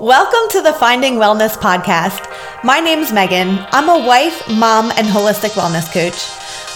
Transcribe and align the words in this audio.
Welcome 0.00 0.48
to 0.50 0.62
the 0.62 0.74
Finding 0.74 1.14
Wellness 1.14 1.56
podcast. 1.56 2.22
My 2.62 2.78
name's 2.78 3.12
Megan. 3.12 3.58
I'm 3.72 3.88
a 3.88 4.06
wife, 4.06 4.48
mom, 4.48 4.92
and 4.92 5.08
holistic 5.08 5.58
wellness 5.60 5.92
coach. 5.92 6.30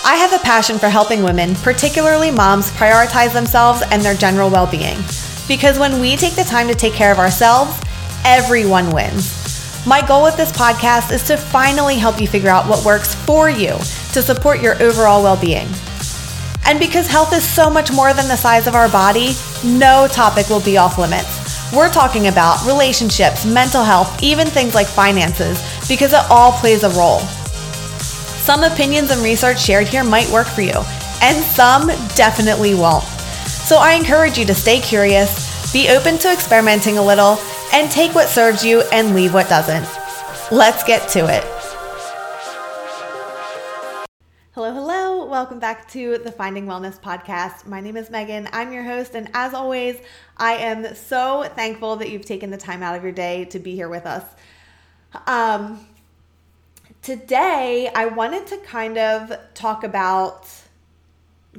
I 0.05 0.17
have 0.17 0.33
a 0.33 0.43
passion 0.43 0.77
for 0.77 0.89
helping 0.89 1.23
women, 1.23 1.55
particularly 1.55 2.33
moms, 2.33 2.73
prioritize 2.73 3.33
themselves 3.33 3.81
and 3.93 4.03
their 4.03 4.17
general 4.17 4.51
well 4.51 4.69
being. 4.69 4.99
Because 5.47 5.79
when 5.79 6.01
we 6.01 6.17
take 6.17 6.35
the 6.35 6.43
time 6.43 6.67
to 6.67 6.75
take 6.75 6.95
care 6.95 7.13
of 7.13 7.21
ourselves, 7.21 7.81
everyone 8.25 8.91
wins. 8.91 9.87
My 9.87 10.05
goal 10.05 10.25
with 10.25 10.37
this 10.37 10.51
podcast 10.51 11.13
is 11.13 11.23
to 11.29 11.37
finally 11.37 11.99
help 11.99 12.21
you 12.21 12.27
figure 12.27 12.51
out 12.51 12.69
what 12.69 12.85
works 12.85 13.15
for 13.15 13.49
you 13.49 13.79
to 14.15 14.21
support 14.21 14.61
your 14.61 14.83
overall 14.83 15.23
well 15.23 15.41
being. 15.41 15.69
And 16.67 16.81
because 16.81 17.07
health 17.07 17.33
is 17.33 17.49
so 17.49 17.71
much 17.71 17.93
more 17.93 18.13
than 18.13 18.27
the 18.27 18.37
size 18.37 18.67
of 18.67 18.75
our 18.75 18.89
body, 18.89 19.35
no 19.65 20.09
topic 20.11 20.49
will 20.49 20.63
be 20.63 20.77
off 20.77 20.99
limits. 20.99 21.52
We're 21.73 21.91
talking 21.91 22.27
about 22.27 22.67
relationships, 22.67 23.47
mental 23.47 23.83
health, 23.83 24.23
even 24.23 24.47
things 24.47 24.75
like 24.75 24.87
finances, 24.87 25.59
because 25.89 26.13
it 26.13 26.21
all 26.29 26.53
plays 26.53 26.85
a 26.85 26.91
role. 26.91 27.21
Some 28.41 28.63
opinions 28.63 29.11
and 29.11 29.23
research 29.23 29.59
shared 29.59 29.89
here 29.89 30.05
might 30.05 30.29
work 30.29 30.47
for 30.47 30.61
you, 30.61 30.85
and 31.23 31.43
some 31.43 31.87
definitely 32.15 32.75
won't. 32.75 33.05
So 33.05 33.79
I 33.79 33.95
encourage 33.95 34.37
you 34.37 34.45
to 34.45 34.55
stay 34.55 34.81
curious, 34.81 35.73
be 35.73 35.89
open 35.89 36.19
to 36.19 36.31
experimenting 36.31 36.99
a 36.99 37.03
little, 37.03 37.39
and 37.73 37.91
take 37.91 38.15
what 38.15 38.29
serves 38.29 38.63
you 38.63 38.83
and 38.93 39.15
leave 39.15 39.33
what 39.33 39.49
doesn't. 39.49 39.89
Let's 40.51 40.85
get 40.85 41.09
to 41.11 41.21
it. 41.21 41.62
Welcome 45.43 45.59
back 45.59 45.89
to 45.89 46.19
the 46.19 46.31
Finding 46.31 46.67
Wellness 46.67 47.01
podcast. 47.01 47.67
My 47.67 47.81
name 47.81 47.97
is 47.97 48.11
Megan. 48.11 48.49
I'm 48.53 48.73
your 48.73 48.85
host. 48.85 49.17
And 49.17 49.29
as 49.35 49.55
always, 49.55 49.97
I 50.37 50.53
am 50.53 50.95
so 50.95 51.51
thankful 51.57 51.97
that 51.97 52.11
you've 52.11 52.25
taken 52.25 52.51
the 52.51 52.57
time 52.57 52.81
out 52.81 52.95
of 52.95 53.03
your 53.03 53.11
day 53.11 53.47
to 53.47 53.59
be 53.59 53.75
here 53.75 53.89
with 53.89 54.07
us. 54.07 54.23
Um, 55.27 55.85
today, 57.03 57.91
I 57.93 58.07
wanted 58.07 58.47
to 58.47 58.59
kind 58.59 58.97
of 58.97 59.33
talk 59.55 59.83
about 59.83 60.49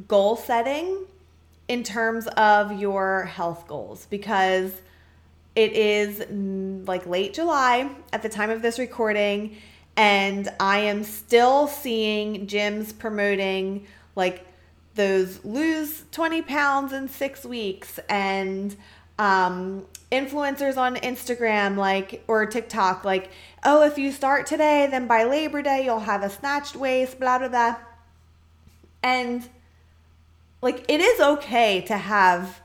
goal 0.08 0.38
setting 0.38 1.06
in 1.68 1.84
terms 1.84 2.28
of 2.28 2.80
your 2.80 3.26
health 3.26 3.68
goals 3.68 4.08
because 4.10 4.72
it 5.58 5.74
is 5.74 6.24
like 6.88 7.06
late 7.06 7.34
July 7.34 7.90
at 8.14 8.22
the 8.24 8.30
time 8.30 8.50
of 8.50 8.62
this 8.62 8.80
recording 8.80 9.58
and 9.96 10.50
I 10.60 10.80
am 10.80 11.04
still 11.04 11.68
seeing 11.68 12.48
gyms 12.48 12.98
promoting 12.98 13.86
like 14.16 14.46
those 14.96 15.44
lose 15.44 16.04
20 16.12 16.42
pounds 16.44 16.94
in 16.94 17.08
six 17.08 17.46
weeks 17.46 18.00
and 18.10 18.76
um, 19.20 19.86
influencers 20.12 20.78
on 20.78 20.96
Instagram 20.98 21.78
like 21.78 22.24
or 22.28 22.46
TikTok 22.46 23.04
like 23.04 23.32
oh 23.64 23.84
if 23.84 23.98
you 23.98 24.12
start 24.12 24.46
today 24.46 24.88
then 24.90 25.08
by 25.08 25.24
Labor 25.24 25.62
Day 25.62 25.86
you'll 25.86 26.00
have 26.00 26.24
a 26.24 26.30
snatched 26.30 26.76
waist 26.76 27.20
blah 27.20 27.40
blah 27.40 27.48
blah. 27.48 27.76
And 29.02 29.48
like 30.62 30.86
it 30.88 31.02
is 31.02 31.20
okay 31.20 31.82
to 31.82 31.98
have 31.98 32.62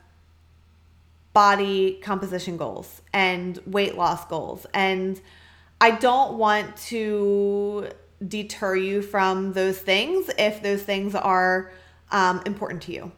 body 1.32 2.00
composition 2.02 2.56
goals 2.56 3.02
and 3.12 3.60
weight 3.66 3.96
loss 3.96 4.24
goals. 4.26 4.66
And 4.74 5.20
I 5.80 5.92
don't 5.92 6.38
want 6.38 6.76
to 6.88 7.88
deter 8.26 8.74
you 8.74 9.02
from 9.02 9.52
those 9.52 9.78
things 9.78 10.30
if 10.38 10.62
those 10.62 10.82
things 10.82 11.14
are 11.14 11.70
um, 12.10 12.42
important 12.46 12.82
to 12.82 12.92
you. 12.92 13.12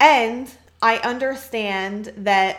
And 0.00 0.50
I 0.80 0.98
understand 0.98 2.12
that 2.18 2.58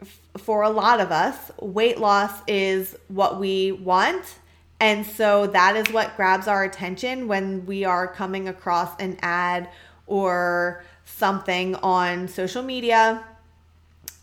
f- 0.00 0.20
for 0.38 0.62
a 0.62 0.70
lot 0.70 1.00
of 1.00 1.10
us, 1.10 1.50
weight 1.60 1.98
loss 1.98 2.32
is 2.46 2.96
what 3.08 3.40
we 3.40 3.72
want. 3.72 4.38
And 4.78 5.06
so 5.06 5.46
that 5.48 5.76
is 5.76 5.92
what 5.92 6.16
grabs 6.16 6.48
our 6.48 6.64
attention 6.64 7.28
when 7.28 7.66
we 7.66 7.84
are 7.84 8.08
coming 8.08 8.48
across 8.48 8.98
an 8.98 9.18
ad 9.20 9.68
or 10.06 10.84
something 11.04 11.74
on 11.76 12.28
social 12.28 12.62
media 12.62 13.24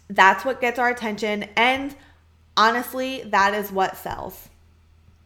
that's 0.10 0.46
what 0.46 0.62
gets 0.62 0.80
our 0.80 0.90
attention. 0.90 1.46
And 1.56 1.96
honestly, 2.56 3.24
that 3.24 3.54
is 3.54 3.72
what 3.72 3.98
sells, 3.98 4.50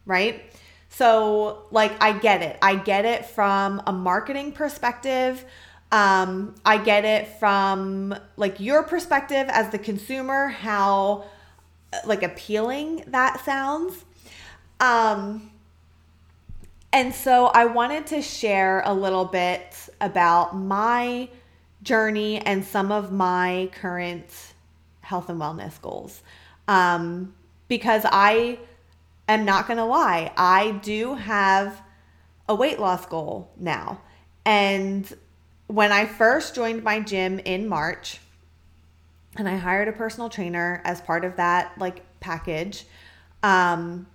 right? 0.06 0.42
So, 0.88 1.64
like, 1.70 2.02
I 2.02 2.12
get 2.12 2.42
it. 2.42 2.58
I 2.60 2.76
get 2.76 3.04
it 3.04 3.24
from 3.24 3.82
a 3.86 3.92
marketing 3.92 4.52
perspective. 4.52 5.44
Um, 5.90 6.54
I 6.64 6.78
get 6.78 7.04
it 7.04 7.28
from 7.38 8.14
like 8.36 8.60
your 8.60 8.82
perspective 8.82 9.46
as 9.48 9.70
the 9.70 9.78
consumer, 9.78 10.48
how 10.48 11.24
like 12.06 12.22
appealing 12.22 13.04
that 13.08 13.44
sounds. 13.44 14.04
Um, 14.80 15.50
and 16.92 17.14
so 17.14 17.46
I 17.46 17.66
wanted 17.66 18.06
to 18.08 18.22
share 18.22 18.82
a 18.84 18.92
little 18.92 19.24
bit 19.24 19.88
about 20.00 20.56
my 20.56 21.28
journey 21.82 22.38
and 22.38 22.64
some 22.64 22.92
of 22.92 23.12
my 23.12 23.70
current 23.72 24.51
health 25.12 25.28
and 25.28 25.38
wellness 25.38 25.78
goals. 25.80 26.22
Um, 26.68 27.34
because 27.68 28.04
I 28.06 28.58
am 29.28 29.44
not 29.44 29.66
going 29.66 29.76
to 29.76 29.84
lie, 29.84 30.32
I 30.36 30.72
do 30.82 31.14
have 31.14 31.82
a 32.48 32.54
weight 32.54 32.80
loss 32.80 33.04
goal 33.04 33.50
now. 33.58 34.00
And 34.46 35.12
when 35.66 35.92
I 35.92 36.06
first 36.06 36.54
joined 36.54 36.82
my 36.82 37.00
gym 37.00 37.40
in 37.40 37.68
March, 37.68 38.20
and 39.36 39.46
I 39.46 39.56
hired 39.56 39.88
a 39.88 39.92
personal 39.92 40.30
trainer 40.30 40.80
as 40.84 41.00
part 41.02 41.24
of 41.24 41.36
that 41.36 41.76
like 41.78 42.00
package, 42.20 42.86
um, 43.42 44.06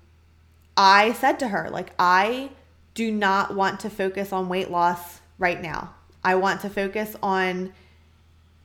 I 0.76 1.14
said 1.14 1.40
to 1.40 1.48
her, 1.48 1.70
like, 1.70 1.92
I 2.00 2.50
do 2.96 3.12
not 3.12 3.56
want 3.56 3.82
to 3.82 3.90
focus 3.92 4.34
on 4.34 4.50
weight 4.50 4.72
loss 4.72 5.20
right 5.38 5.62
now. 5.62 5.94
I 6.24 6.36
want 6.36 6.62
to 6.62 6.70
focus 6.70 7.16
on 7.22 7.74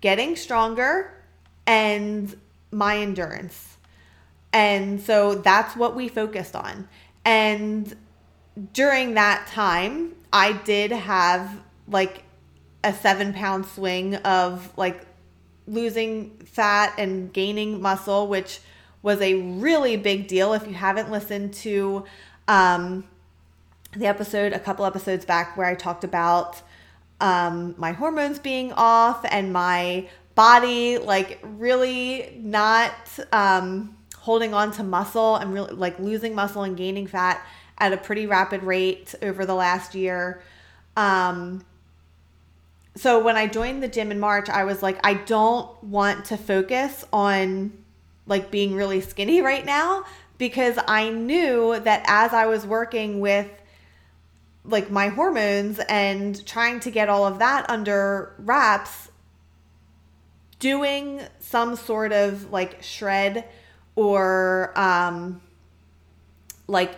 getting 0.00 0.36
stronger 0.36 1.12
and 1.66 2.36
my 2.70 2.98
endurance. 2.98 3.76
And 4.52 5.00
so 5.00 5.34
that's 5.34 5.76
what 5.76 5.94
we 5.94 6.08
focused 6.08 6.54
on. 6.54 6.88
And 7.24 7.94
during 8.72 9.14
that 9.14 9.46
time, 9.46 10.14
I 10.32 10.52
did 10.52 10.92
have 10.92 11.60
like 11.88 12.24
a 12.84 12.92
seven 12.92 13.32
pound 13.32 13.66
swing 13.66 14.16
of 14.16 14.72
like 14.76 15.06
losing 15.66 16.30
fat 16.44 16.94
and 16.98 17.32
gaining 17.32 17.80
muscle, 17.80 18.26
which 18.26 18.60
was 19.02 19.20
a 19.20 19.34
really 19.34 19.96
big 19.96 20.28
deal. 20.28 20.52
If 20.52 20.66
you 20.66 20.74
haven't 20.74 21.10
listened 21.10 21.54
to 21.54 22.04
um, 22.48 23.04
the 23.96 24.06
episode 24.06 24.52
a 24.52 24.58
couple 24.58 24.84
episodes 24.84 25.24
back 25.24 25.56
where 25.56 25.66
I 25.66 25.74
talked 25.74 26.04
about 26.04 26.62
um, 27.20 27.74
my 27.78 27.92
hormones 27.92 28.38
being 28.38 28.72
off 28.72 29.24
and 29.30 29.52
my 29.52 30.08
body 30.34 30.98
like 30.98 31.40
really 31.42 32.32
not 32.38 32.92
um, 33.32 33.96
holding 34.16 34.54
on 34.54 34.70
to 34.72 34.82
muscle 34.82 35.36
and 35.36 35.52
really 35.52 35.74
like 35.74 35.98
losing 35.98 36.34
muscle 36.34 36.62
and 36.62 36.76
gaining 36.76 37.06
fat 37.06 37.44
at 37.78 37.92
a 37.92 37.96
pretty 37.96 38.26
rapid 38.26 38.62
rate 38.62 39.14
over 39.22 39.44
the 39.44 39.54
last 39.54 39.94
year. 39.94 40.42
Um, 40.96 41.64
so 42.94 43.22
when 43.22 43.36
I 43.36 43.46
joined 43.46 43.82
the 43.82 43.88
gym 43.88 44.10
in 44.10 44.20
March, 44.20 44.48
I 44.48 44.64
was 44.64 44.82
like, 44.82 44.98
I 45.04 45.14
don't 45.14 45.82
want 45.82 46.26
to 46.26 46.36
focus 46.36 47.04
on 47.12 47.72
like 48.26 48.50
being 48.50 48.74
really 48.74 49.00
skinny 49.00 49.40
right 49.42 49.64
now 49.64 50.04
because 50.38 50.78
I 50.86 51.10
knew 51.10 51.78
that 51.80 52.04
as 52.06 52.32
I 52.32 52.46
was 52.46 52.66
working 52.66 53.20
with 53.20 53.48
like 54.64 54.90
my 54.90 55.08
hormones 55.08 55.80
and 55.88 56.44
trying 56.46 56.80
to 56.80 56.90
get 56.90 57.08
all 57.08 57.26
of 57.26 57.38
that 57.40 57.68
under 57.68 58.34
wraps, 58.38 59.10
doing 60.62 61.20
some 61.40 61.74
sort 61.74 62.12
of 62.12 62.52
like 62.52 62.80
shred 62.84 63.44
or 63.96 64.72
um, 64.76 65.42
like 66.68 66.94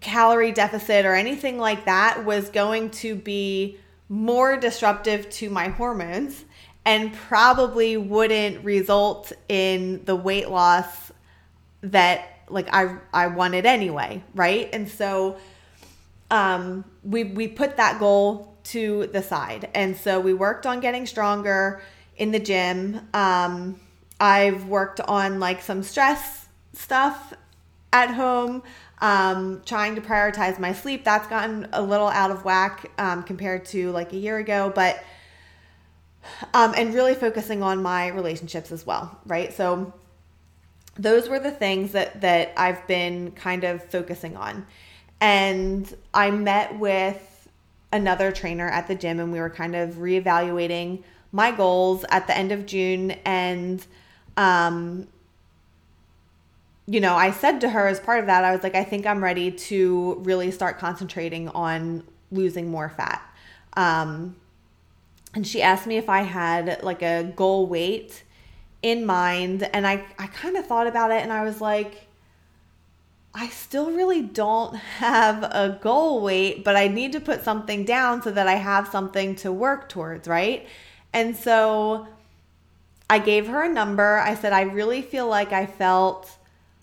calorie 0.00 0.50
deficit 0.50 1.06
or 1.06 1.14
anything 1.14 1.58
like 1.58 1.84
that 1.84 2.24
was 2.24 2.48
going 2.48 2.90
to 2.90 3.14
be 3.14 3.78
more 4.08 4.56
disruptive 4.56 5.30
to 5.30 5.48
my 5.48 5.68
hormones 5.68 6.44
and 6.84 7.14
probably 7.14 7.96
wouldn't 7.96 8.64
result 8.64 9.32
in 9.48 10.04
the 10.04 10.16
weight 10.16 10.50
loss 10.50 11.12
that 11.82 12.40
like 12.48 12.66
I 12.72 12.96
I 13.14 13.28
wanted 13.28 13.64
anyway, 13.64 14.24
right? 14.34 14.68
And 14.72 14.88
so 14.88 15.36
um 16.32 16.84
we 17.04 17.22
we 17.22 17.46
put 17.46 17.76
that 17.76 18.00
goal 18.00 18.56
to 18.64 19.06
the 19.12 19.22
side. 19.22 19.70
And 19.72 19.96
so 19.96 20.18
we 20.18 20.34
worked 20.34 20.66
on 20.66 20.80
getting 20.80 21.06
stronger 21.06 21.80
in 22.18 22.32
the 22.32 22.38
gym. 22.38 23.00
Um, 23.14 23.80
I've 24.20 24.66
worked 24.66 25.00
on 25.00 25.40
like 25.40 25.62
some 25.62 25.82
stress 25.82 26.48
stuff 26.72 27.32
at 27.92 28.10
home, 28.10 28.62
um, 29.00 29.62
trying 29.64 29.94
to 29.94 30.00
prioritize 30.00 30.58
my 30.58 30.72
sleep. 30.72 31.04
That's 31.04 31.26
gotten 31.28 31.68
a 31.72 31.80
little 31.80 32.08
out 32.08 32.30
of 32.30 32.44
whack 32.44 32.90
um, 32.98 33.22
compared 33.22 33.64
to 33.66 33.90
like 33.92 34.12
a 34.12 34.16
year 34.16 34.36
ago, 34.38 34.70
but 34.74 35.02
um, 36.52 36.74
and 36.76 36.92
really 36.92 37.14
focusing 37.14 37.62
on 37.62 37.82
my 37.82 38.08
relationships 38.08 38.72
as 38.72 38.84
well, 38.84 39.18
right? 39.24 39.52
So 39.54 39.94
those 40.96 41.28
were 41.28 41.38
the 41.38 41.52
things 41.52 41.92
that 41.92 42.20
that 42.20 42.52
I've 42.56 42.86
been 42.86 43.30
kind 43.30 43.64
of 43.64 43.82
focusing 43.84 44.36
on. 44.36 44.66
And 45.20 45.96
I 46.12 46.30
met 46.30 46.78
with 46.78 47.48
another 47.92 48.30
trainer 48.32 48.68
at 48.68 48.88
the 48.88 48.94
gym 48.94 49.18
and 49.18 49.32
we 49.32 49.40
were 49.40 49.50
kind 49.50 49.74
of 49.74 49.94
reevaluating 49.94 51.02
my 51.32 51.50
goals 51.50 52.04
at 52.10 52.26
the 52.26 52.36
end 52.36 52.52
of 52.52 52.66
June 52.66 53.12
and 53.24 53.86
um 54.36 55.06
you 56.90 57.00
know, 57.00 57.16
I 57.16 57.32
said 57.32 57.60
to 57.60 57.68
her 57.68 57.86
as 57.86 58.00
part 58.00 58.20
of 58.20 58.26
that, 58.26 58.44
I 58.44 58.52
was 58.52 58.62
like, 58.62 58.74
I 58.74 58.82
think 58.82 59.06
I'm 59.06 59.22
ready 59.22 59.50
to 59.50 60.14
really 60.22 60.50
start 60.50 60.78
concentrating 60.78 61.50
on 61.50 62.02
losing 62.30 62.70
more 62.70 62.88
fat. 62.88 63.22
Um, 63.76 64.36
and 65.34 65.46
she 65.46 65.60
asked 65.60 65.86
me 65.86 65.98
if 65.98 66.08
I 66.08 66.22
had 66.22 66.82
like 66.82 67.02
a 67.02 67.24
goal 67.36 67.66
weight 67.66 68.24
in 68.82 69.04
mind. 69.04 69.68
And 69.74 69.86
I, 69.86 70.04
I 70.18 70.28
kind 70.28 70.56
of 70.56 70.66
thought 70.66 70.86
about 70.86 71.10
it 71.10 71.22
and 71.22 71.30
I 71.30 71.44
was 71.44 71.60
like, 71.60 72.06
I 73.34 73.48
still 73.48 73.90
really 73.90 74.22
don't 74.22 74.74
have 74.74 75.42
a 75.42 75.78
goal 75.82 76.22
weight, 76.22 76.64
but 76.64 76.74
I 76.74 76.88
need 76.88 77.12
to 77.12 77.20
put 77.20 77.44
something 77.44 77.84
down 77.84 78.22
so 78.22 78.30
that 78.30 78.48
I 78.48 78.54
have 78.54 78.88
something 78.88 79.36
to 79.36 79.52
work 79.52 79.90
towards, 79.90 80.26
right? 80.26 80.66
And 81.12 81.36
so 81.36 82.06
I 83.08 83.18
gave 83.18 83.46
her 83.48 83.62
a 83.62 83.68
number. 83.68 84.18
I 84.18 84.34
said, 84.34 84.52
I 84.52 84.62
really 84.62 85.02
feel 85.02 85.26
like 85.26 85.52
I 85.52 85.66
felt 85.66 86.36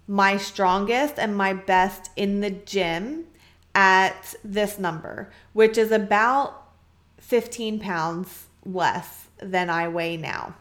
my 0.07 0.38
strongest 0.38 1.18
and 1.18 1.36
my 1.36 1.54
best 1.54 2.12
in 2.16 2.42
the 2.42 2.51
gym 2.51 3.25
at 3.74 4.36
this 4.44 4.80
number, 4.80 5.31
which 5.54 5.77
is 5.77 5.92
about 5.92 6.63
15 7.19 7.80
pounds 7.80 8.45
less 8.66 9.27
than 9.38 9.69
I 9.69 9.88
weigh 9.88 10.18
now. 10.18 10.56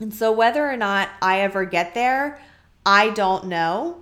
And 0.00 0.12
so, 0.14 0.30
whether 0.32 0.68
or 0.68 0.76
not 0.76 1.08
I 1.20 1.40
ever 1.40 1.64
get 1.64 1.94
there, 1.94 2.40
I 2.86 3.10
don't 3.10 3.46
know. 3.46 3.98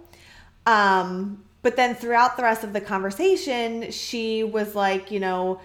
Um, 0.66 1.42
but 1.62 1.76
then 1.76 1.94
throughout 1.94 2.36
the 2.36 2.42
rest 2.42 2.64
of 2.64 2.72
the 2.72 2.80
conversation, 2.80 3.90
she 3.90 4.44
was 4.44 4.74
like, 4.74 5.10
you 5.10 5.20
know, 5.20 5.60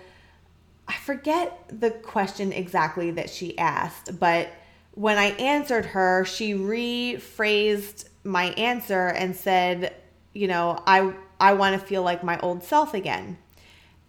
I 0.92 0.96
forget 0.96 1.70
the 1.70 1.90
question 1.90 2.52
exactly 2.52 3.12
that 3.12 3.30
she 3.30 3.58
asked, 3.58 4.20
but 4.20 4.50
when 4.94 5.18
I 5.18 5.28
answered 5.28 5.86
her, 5.86 6.26
she 6.26 6.54
rephrased 6.54 8.10
my 8.26 8.48
answer 8.58 9.08
and 9.08 9.34
said, 9.34 9.96
you 10.34 10.50
know, 10.50 10.84
I 10.86 11.14
I 11.40 11.54
want 11.54 11.80
to 11.80 11.88
feel 11.88 12.04
like 12.04 12.26
my 12.26 12.38
old 12.42 12.66
self 12.66 12.94
again. 12.94 13.38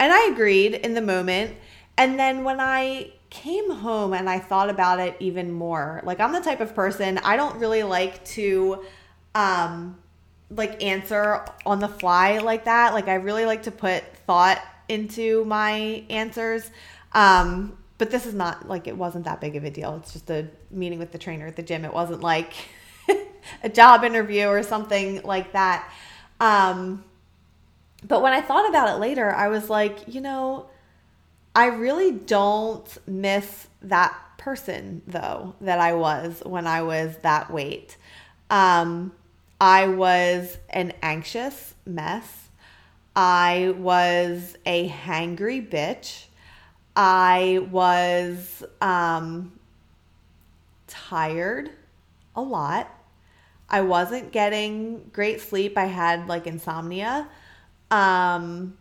And 0.00 0.12
I 0.12 0.30
agreed 0.32 0.74
in 0.74 0.94
the 0.94 1.00
moment. 1.00 1.54
And 1.96 2.18
then 2.18 2.42
when 2.42 2.58
I 2.58 3.12
came 3.30 3.70
home 3.70 4.12
and 4.12 4.28
I 4.28 4.40
thought 4.40 4.68
about 4.68 4.98
it 4.98 5.14
even 5.20 5.52
more, 5.52 6.00
like 6.02 6.18
I'm 6.18 6.32
the 6.32 6.40
type 6.40 6.60
of 6.60 6.74
person 6.74 7.18
I 7.18 7.36
don't 7.36 7.60
really 7.60 7.84
like 7.84 8.24
to 8.36 8.84
um 9.36 9.98
like 10.50 10.82
answer 10.82 11.44
on 11.64 11.78
the 11.78 11.86
fly 11.86 12.38
like 12.38 12.64
that. 12.64 12.92
Like 12.92 13.06
I 13.06 13.14
really 13.14 13.46
like 13.46 13.62
to 13.62 13.70
put 13.70 14.02
thought 14.26 14.60
into 14.88 15.44
my 15.44 16.04
answers. 16.10 16.70
Um 17.12 17.76
but 17.98 18.10
this 18.10 18.26
is 18.26 18.34
not 18.34 18.68
like 18.68 18.88
it 18.88 18.96
wasn't 18.96 19.24
that 19.26 19.40
big 19.40 19.54
of 19.54 19.64
a 19.64 19.70
deal. 19.70 19.96
It's 19.96 20.12
just 20.12 20.28
a 20.30 20.48
meeting 20.70 20.98
with 20.98 21.12
the 21.12 21.18
trainer 21.18 21.46
at 21.46 21.56
the 21.56 21.62
gym. 21.62 21.84
It 21.84 21.92
wasn't 21.92 22.20
like 22.22 22.52
a 23.62 23.68
job 23.68 24.04
interview 24.04 24.46
or 24.46 24.62
something 24.62 25.22
like 25.22 25.52
that. 25.52 25.88
Um 26.40 27.04
but 28.06 28.22
when 28.22 28.32
I 28.32 28.40
thought 28.40 28.68
about 28.68 28.88
it 28.88 28.98
later, 28.98 29.32
I 29.32 29.48
was 29.48 29.70
like, 29.70 30.12
you 30.12 30.20
know, 30.20 30.66
I 31.54 31.66
really 31.66 32.10
don't 32.12 32.86
miss 33.06 33.68
that 33.82 34.16
person 34.38 35.02
though 35.06 35.54
that 35.60 35.78
I 35.78 35.92
was 35.94 36.42
when 36.44 36.66
I 36.66 36.82
was 36.82 37.16
that 37.18 37.50
weight. 37.50 37.96
Um, 38.50 39.12
I 39.60 39.86
was 39.86 40.58
an 40.70 40.92
anxious 41.02 41.74
mess. 41.86 42.48
I 43.14 43.74
was 43.76 44.56
a 44.64 44.88
hangry 44.88 45.68
bitch. 45.68 46.26
I 46.96 47.66
was 47.70 48.64
um, 48.80 49.52
tired 50.86 51.70
a 52.34 52.42
lot. 52.42 52.88
I 53.68 53.80
wasn't 53.82 54.32
getting 54.32 55.10
great 55.12 55.40
sleep. 55.40 55.78
I 55.78 55.86
had 55.86 56.28
like 56.28 56.46
insomnia. 56.46 57.28
Um, 57.90 58.76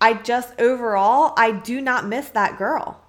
I 0.00 0.14
just 0.14 0.60
overall, 0.60 1.34
I 1.36 1.52
do 1.52 1.80
not 1.80 2.06
miss 2.06 2.28
that 2.30 2.58
girl. 2.58 3.00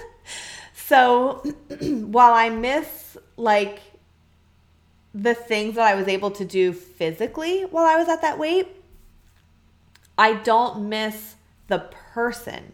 so 0.74 1.42
while 1.80 2.32
I 2.32 2.50
miss 2.50 3.16
like 3.36 3.80
the 5.14 5.34
things 5.34 5.74
that 5.76 5.86
I 5.86 5.94
was 5.94 6.08
able 6.08 6.30
to 6.32 6.44
do 6.44 6.72
physically 6.72 7.62
while 7.62 7.84
I 7.84 7.96
was 7.96 8.08
at 8.08 8.22
that 8.22 8.38
weight, 8.38 8.68
I 10.16 10.34
don't 10.34 10.88
miss 10.88 11.36
the 11.68 11.78
person 11.78 12.72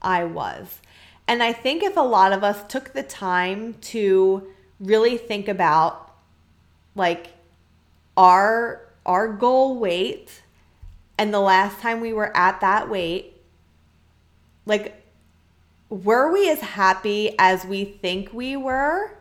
I 0.00 0.24
was. 0.24 0.80
And 1.28 1.42
I 1.42 1.52
think 1.52 1.82
if 1.82 1.96
a 1.96 2.00
lot 2.00 2.32
of 2.32 2.44
us 2.44 2.64
took 2.68 2.92
the 2.92 3.02
time 3.02 3.74
to 3.74 4.48
really 4.78 5.16
think 5.16 5.48
about 5.48 6.12
like 6.94 7.28
our 8.16 8.82
our 9.04 9.28
goal 9.32 9.78
weight 9.78 10.42
and 11.18 11.32
the 11.32 11.40
last 11.40 11.80
time 11.80 12.00
we 12.00 12.12
were 12.12 12.36
at 12.36 12.60
that 12.60 12.88
weight, 12.90 13.40
like, 14.66 15.02
were 15.88 16.32
we 16.32 16.50
as 16.50 16.60
happy 16.60 17.34
as 17.38 17.64
we 17.64 17.84
think 17.84 18.32
we 18.32 18.56
were 18.56 19.15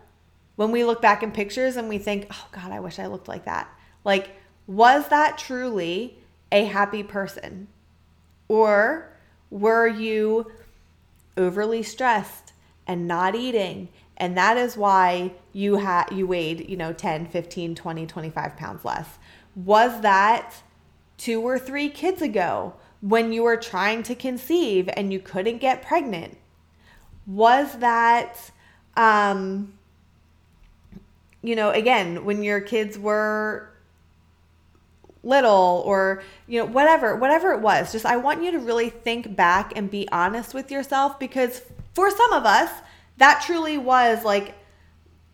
when 0.56 0.72
we 0.72 0.84
look 0.84 1.02
back 1.02 1.24
in 1.24 1.32
pictures 1.32 1.76
and 1.76 1.90
we 1.90 1.98
think, 1.98 2.28
oh 2.32 2.48
God, 2.52 2.72
I 2.72 2.80
wish 2.80 3.00
I 3.00 3.08
looked 3.08 3.28
like 3.28 3.46
that? 3.46 3.70
Like, 4.04 4.30
was 4.68 5.10
that 5.10 5.38
truly 5.38 6.18
a 6.52 6.66
happy 6.66 7.04
person? 7.04 7.68
Or 8.48 9.10
were 9.50 9.88
you 9.88 10.52
overly 11.38 11.84
stressed 11.84 12.54
and 12.88 13.08
not 13.08 13.36
eating? 13.36 13.90
And 14.18 14.38
that 14.38 14.58
is 14.58 14.78
why 14.78 15.34
you 15.52 15.76
had 15.78 16.06
you 16.12 16.26
weighed, 16.28 16.70
you 16.70 16.78
know, 16.78 16.94
10, 16.94 17.28
15, 17.28 17.76
20, 17.76 18.06
25 18.06 18.58
pounds 18.58 18.86
less. 18.86 19.18
Was 19.56 20.02
that 20.02 20.56
two 21.18 21.42
or 21.42 21.60
three 21.60 21.90
kids 21.90 22.22
ago 22.22 22.74
when 23.02 23.34
you 23.34 23.44
were 23.44 23.58
trying 23.58 24.04
to 24.04 24.16
conceive 24.16 24.90
and 24.96 25.12
you 25.12 25.20
couldn't 25.20 25.58
get 25.58 25.82
pregnant? 25.82 26.38
Was 27.28 27.80
that, 27.80 28.52
um, 28.96 29.74
you 31.48 31.56
know, 31.56 31.72
again, 31.72 32.26
when 32.26 32.44
your 32.44 32.62
kids 32.62 32.98
were 32.98 33.70
little 35.24 35.82
or 35.88 36.22
you 36.46 36.60
know 36.60 36.66
whatever 36.66 37.16
whatever 37.16 37.52
it 37.52 37.60
was 37.60 37.92
just 37.92 38.06
i 38.06 38.16
want 38.16 38.44
you 38.44 38.52
to 38.52 38.60
really 38.60 38.92
think 38.92 39.36
back 39.36 39.74
and 39.76 39.90
be 39.90 40.08
honest 40.12 40.54
with 40.54 40.70
yourself 40.70 41.18
because 41.18 41.64
for 41.96 42.12
some 42.12 42.32
of 42.32 42.46
us 42.46 42.70
that 43.18 43.42
truly 43.44 43.76
was 43.76 44.24
like 44.24 44.54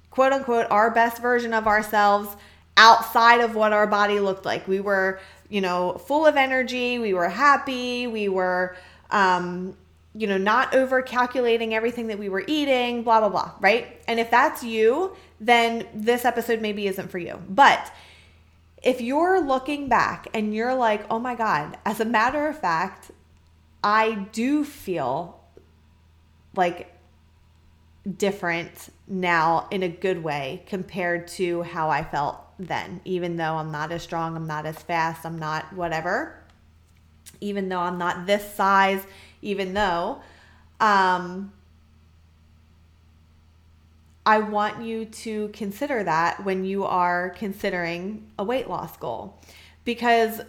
quote 0.09 0.31
unquote 0.31 0.65
our 0.71 0.89
best 0.91 1.21
version 1.21 1.53
of 1.53 1.67
ourselves 1.67 2.37
outside 2.77 3.41
of 3.41 3.53
what 3.53 3.73
our 3.73 3.85
body 3.85 4.21
looked 4.21 4.45
like 4.45 4.65
we 4.65 4.79
were 4.79 5.19
you 5.51 5.59
know, 5.59 6.01
full 6.07 6.25
of 6.25 6.37
energy. 6.37 6.97
We 6.97 7.13
were 7.13 7.27
happy. 7.27 8.07
We 8.07 8.29
were, 8.29 8.75
um, 9.11 9.75
you 10.13 10.27
know, 10.27 10.37
not 10.37 10.75
over 10.75 11.01
calculating 11.01 11.73
everything 11.73 12.07
that 12.07 12.19
we 12.19 12.27
were 12.27 12.43
eating, 12.47 13.03
blah, 13.03 13.19
blah, 13.19 13.29
blah, 13.29 13.51
right? 13.61 14.01
And 14.07 14.19
if 14.19 14.29
that's 14.29 14.63
you, 14.63 15.15
then 15.39 15.87
this 15.93 16.25
episode 16.25 16.61
maybe 16.61 16.87
isn't 16.87 17.09
for 17.09 17.17
you. 17.17 17.41
But 17.49 17.91
if 18.83 18.99
you're 18.99 19.39
looking 19.39 19.87
back 19.87 20.27
and 20.33 20.53
you're 20.53 20.75
like, 20.75 21.05
oh 21.09 21.19
my 21.19 21.35
God, 21.35 21.77
as 21.85 21.99
a 21.99 22.05
matter 22.05 22.47
of 22.47 22.59
fact, 22.59 23.11
I 23.83 24.27
do 24.31 24.65
feel 24.65 25.39
like 26.55 26.93
different 28.17 28.89
now 29.07 29.67
in 29.71 29.83
a 29.83 29.89
good 29.89 30.23
way 30.23 30.63
compared 30.65 31.27
to 31.27 31.61
how 31.61 31.89
I 31.89 32.03
felt 32.03 32.37
then, 32.59 33.01
even 33.05 33.37
though 33.37 33.55
I'm 33.55 33.71
not 33.71 33.91
as 33.91 34.03
strong, 34.03 34.35
I'm 34.35 34.47
not 34.47 34.65
as 34.65 34.77
fast, 34.77 35.25
I'm 35.25 35.39
not 35.39 35.71
whatever, 35.73 36.43
even 37.39 37.69
though 37.69 37.79
I'm 37.79 37.97
not 37.97 38.25
this 38.25 38.53
size, 38.53 39.03
even 39.41 39.73
though, 39.73 40.21
um, 40.79 41.51
I 44.25 44.39
want 44.39 44.83
you 44.83 45.05
to 45.05 45.49
consider 45.49 46.03
that 46.03 46.45
when 46.45 46.63
you 46.63 46.83
are 46.83 47.31
considering 47.31 48.27
a 48.37 48.43
weight 48.43 48.69
loss 48.69 48.95
goal. 48.97 49.39
Because 49.83 50.41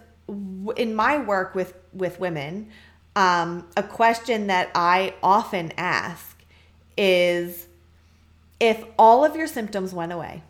in 0.77 0.95
my 0.95 1.19
work 1.19 1.55
with, 1.55 1.75
with 1.93 2.21
women, 2.21 2.69
um, 3.17 3.67
a 3.77 3.83
question 3.83 4.47
that 4.49 4.71
I 4.75 5.15
often 5.23 5.73
ask 5.77 6.43
is 6.97 7.67
if 8.61 8.85
all 8.99 9.25
of 9.25 9.35
your 9.37 9.47
symptoms 9.47 9.93
went 9.95 10.13
away, 10.13 10.43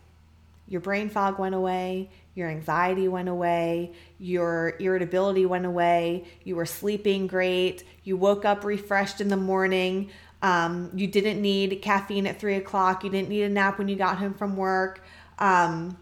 your 0.67 0.81
brain 0.81 1.09
fog 1.09 1.39
went 1.39 1.55
away, 1.55 2.09
your 2.35 2.49
anxiety 2.49 3.07
went 3.07 3.29
away, 3.29 3.93
your 4.17 4.75
irritability 4.79 5.45
went 5.45 5.65
away, 5.65 6.25
you 6.43 6.55
were 6.55 6.65
sleeping 6.65 7.27
great, 7.27 7.83
you 8.03 8.17
woke 8.17 8.45
up 8.45 8.63
refreshed 8.63 9.21
in 9.21 9.27
the 9.27 9.37
morning, 9.37 10.09
Um, 10.43 10.91
you 10.93 11.07
didn't 11.07 11.41
need 11.41 11.81
caffeine 11.81 12.27
at 12.27 12.37
three 12.37 12.55
o'clock. 12.55 13.05
You 13.05 13.09
didn't 13.09 13.29
need 13.29 13.43
a 13.43 13.49
nap 13.49 13.77
when 13.77 13.87
you 13.87 13.95
got 13.95 14.17
home 14.17 14.33
from 14.33 14.57
work. 14.57 15.01
Um, 15.39 15.97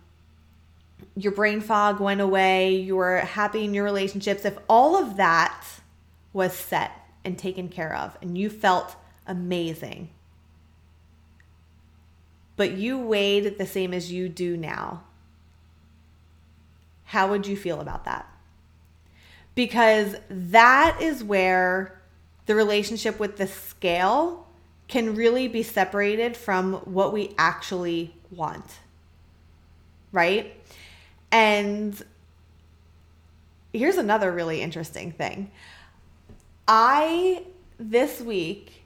your 1.16 1.32
brain 1.32 1.62
fog 1.62 2.00
went 2.00 2.22
away. 2.22 2.76
You 2.76 2.96
were 2.96 3.20
happy 3.20 3.64
in 3.66 3.76
your 3.76 3.84
relationships. 3.84 4.44
If 4.44 4.58
all 4.68 4.96
of 4.96 5.18
that 5.18 5.64
was 6.34 6.54
set 6.54 6.92
and 7.24 7.38
taken 7.38 7.70
care 7.70 7.96
of 7.96 8.18
and 8.20 8.36
you 8.36 8.50
felt 8.50 8.96
amazing, 9.28 10.10
but 12.56 12.72
you 12.72 12.98
weighed 12.98 13.58
the 13.58 13.66
same 13.66 13.94
as 13.94 14.12
you 14.12 14.30
do 14.30 14.58
now, 14.58 15.04
how 17.06 17.30
would 17.30 17.48
you 17.48 17.58
feel 17.58 17.82
about 17.82 18.06
that? 18.06 18.28
Because 19.56 20.16
that 20.30 21.02
is 21.02 21.24
where 21.24 22.02
the 22.46 22.56
relationship 22.56 23.20
with 23.20 23.38
the 23.38 23.48
scale 23.48 24.48
can 24.88 25.16
really 25.16 25.48
be 25.48 25.64
separated 25.64 26.36
from 26.36 26.74
what 26.86 27.14
we 27.14 27.34
actually 27.38 28.16
want. 28.30 28.80
Right? 30.12 30.54
And 31.32 32.02
here's 33.74 33.98
another 33.98 34.32
really 34.32 34.62
interesting 34.62 35.12
thing. 35.12 35.52
I, 36.68 37.44
this 37.80 38.20
week, 38.22 38.81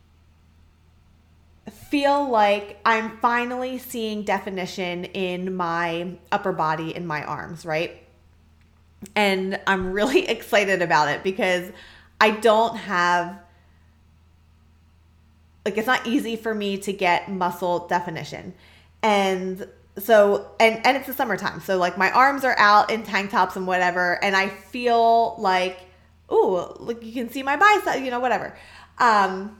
feel 1.89 2.29
like 2.29 2.79
I'm 2.85 3.17
finally 3.17 3.77
seeing 3.77 4.23
definition 4.23 5.05
in 5.05 5.55
my 5.55 6.17
upper 6.31 6.51
body 6.51 6.95
in 6.95 7.05
my 7.05 7.23
arms, 7.23 7.65
right? 7.65 8.01
And 9.15 9.59
I'm 9.67 9.91
really 9.91 10.27
excited 10.29 10.81
about 10.81 11.09
it 11.09 11.23
because 11.23 11.71
I 12.19 12.31
don't 12.31 12.75
have 12.77 13.39
like 15.65 15.77
it's 15.77 15.87
not 15.87 16.05
easy 16.05 16.35
for 16.35 16.53
me 16.53 16.77
to 16.77 16.93
get 16.93 17.29
muscle 17.29 17.87
definition. 17.87 18.53
And 19.01 19.67
so 19.97 20.51
and 20.59 20.85
and 20.85 20.97
it's 20.97 21.07
the 21.07 21.13
summertime. 21.13 21.59
So 21.61 21.77
like 21.77 21.97
my 21.97 22.11
arms 22.11 22.43
are 22.43 22.57
out 22.57 22.91
in 22.91 23.03
tank 23.03 23.31
tops 23.31 23.55
and 23.55 23.65
whatever 23.67 24.23
and 24.23 24.35
I 24.35 24.49
feel 24.49 25.35
like 25.39 25.79
ooh, 26.31 26.75
like 26.79 27.03
you 27.03 27.13
can 27.13 27.29
see 27.29 27.43
my 27.43 27.55
bicep, 27.55 28.03
you 28.03 28.11
know, 28.11 28.19
whatever. 28.19 28.55
Um 28.97 29.57